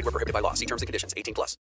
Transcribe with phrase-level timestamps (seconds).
[0.00, 0.54] Void were prohibited by law.
[0.54, 1.14] See terms and conditions.
[1.16, 1.58] 18 plus.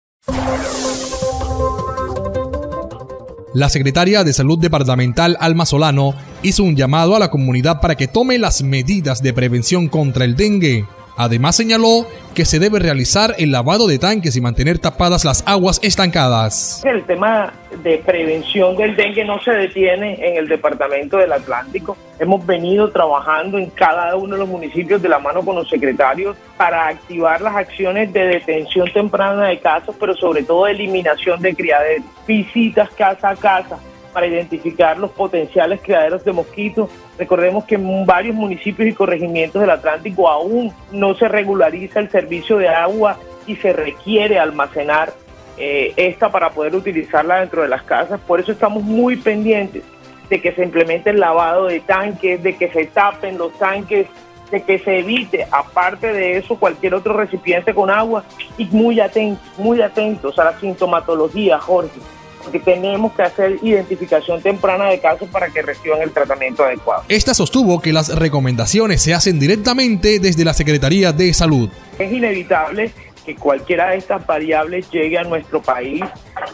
[3.53, 8.07] La secretaria de Salud Departamental Alma Solano hizo un llamado a la comunidad para que
[8.07, 10.87] tome las medidas de prevención contra el dengue.
[11.15, 15.79] Además señaló que se debe realizar el lavado de tanques y mantener tapadas las aguas
[15.83, 16.83] estancadas.
[16.83, 21.95] El tema de prevención del dengue no se detiene en el departamento del Atlántico.
[22.19, 26.35] Hemos venido trabajando en cada uno de los municipios de la mano con los secretarios
[26.57, 32.05] para activar las acciones de detención temprana de casos, pero sobre todo eliminación de criaderos,
[32.25, 33.77] visitas casa a casa
[34.13, 36.89] para identificar los potenciales criaderos de mosquitos.
[37.17, 42.57] Recordemos que en varios municipios y corregimientos del Atlántico aún no se regulariza el servicio
[42.57, 45.13] de agua y se requiere almacenar
[45.57, 48.19] eh, esta para poder utilizarla dentro de las casas.
[48.21, 49.83] Por eso estamos muy pendientes
[50.29, 54.07] de que se implemente el lavado de tanques, de que se tapen los tanques,
[54.49, 58.23] de que se evite, aparte de eso, cualquier otro recipiente con agua
[58.57, 61.99] y muy atentos, muy atentos a la sintomatología, Jorge
[62.43, 67.03] porque tenemos que hacer identificación temprana de casos para que reciban el tratamiento adecuado.
[67.09, 71.69] Esta sostuvo que las recomendaciones se hacen directamente desde la Secretaría de Salud.
[71.97, 72.91] Es inevitable
[73.25, 76.03] que cualquiera de estas variables llegue a nuestro país.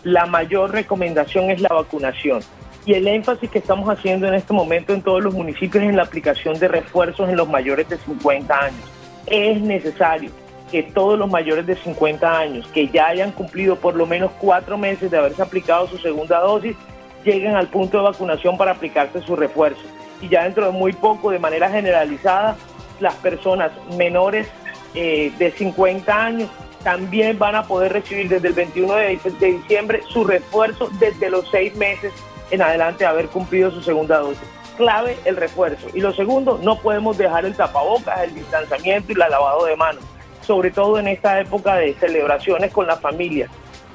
[0.03, 2.41] La mayor recomendación es la vacunación.
[2.85, 5.97] Y el énfasis que estamos haciendo en este momento en todos los municipios es en
[5.97, 8.81] la aplicación de refuerzos en los mayores de 50 años.
[9.25, 10.31] Es necesario
[10.71, 14.77] que todos los mayores de 50 años que ya hayan cumplido por lo menos cuatro
[14.77, 16.75] meses de haberse aplicado su segunda dosis
[17.23, 19.81] lleguen al punto de vacunación para aplicarse su refuerzo.
[20.21, 22.55] Y ya dentro de muy poco, de manera generalizada,
[22.99, 24.47] las personas menores
[24.93, 26.49] eh, de 50 años
[26.83, 31.75] también van a poder recibir desde el 21 de, diciembre su refuerzo desde los seis
[31.75, 32.13] meses
[32.51, 34.47] en adelante de haber cumplido su segunda dosis.
[34.77, 35.87] Clave el refuerzo.
[35.93, 40.03] Y lo segundo, no podemos dejar el tapabocas, el distanciamiento y la lavado de manos
[40.49, 43.47] sobre todo en esta época de celebraciones con la familia,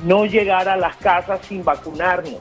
[0.04, 2.38] no llegar a las casas sin vacunarnos.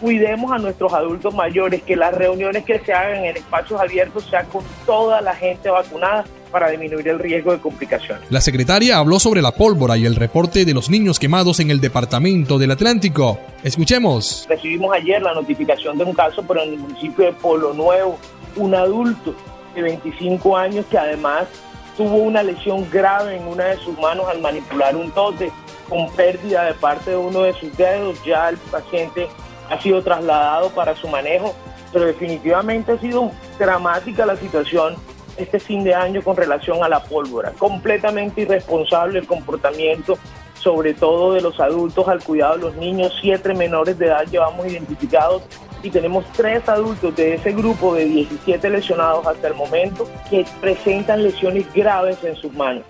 [0.00, 4.46] Cuidemos a nuestros adultos mayores, que las reuniones que se hagan en espacios abiertos sean
[4.46, 8.22] con toda la gente vacunada para disminuir el riesgo de complicaciones.
[8.30, 11.78] La secretaria habló sobre la pólvora y el reporte de los niños quemados en el
[11.78, 13.38] departamento del Atlántico.
[13.62, 14.46] Escuchemos.
[14.48, 18.18] Recibimos ayer la notificación de un caso, pero en el municipio de Polo Nuevo,
[18.56, 19.34] un adulto
[19.74, 21.48] de 25 años que además
[21.96, 25.50] tuvo una lesión grave en una de sus manos al manipular un tote
[25.88, 28.22] con pérdida de parte de uno de sus dedos.
[28.24, 29.28] Ya el paciente
[29.70, 31.54] ha sido trasladado para su manejo,
[31.92, 34.96] pero definitivamente ha sido dramática la situación
[35.36, 37.52] este fin de año con relación a la pólvora.
[37.52, 40.18] Completamente irresponsable el comportamiento,
[40.54, 43.12] sobre todo de los adultos al cuidado de los niños.
[43.20, 45.42] Siete menores de edad llevamos identificados
[45.82, 51.22] y tenemos tres adultos de ese grupo de 17 lesionados hasta el momento que presentan
[51.22, 52.84] lesiones graves en sus manos.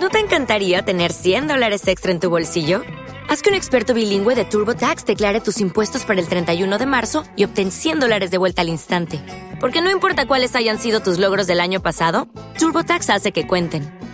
[0.00, 2.82] ¿No te encantaría tener 100 dólares extra en tu bolsillo?
[3.28, 7.22] Haz que un experto bilingüe de TurboTax declare tus impuestos para el 31 de marzo
[7.36, 9.20] y obtén 100 dólares de vuelta al instante.
[9.60, 12.26] Porque no importa cuáles hayan sido tus logros del año pasado,
[12.58, 14.01] TurboTax hace que cuenten